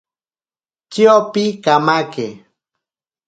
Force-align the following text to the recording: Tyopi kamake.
Tyopi 0.91 1.43
kamake. 1.63 2.25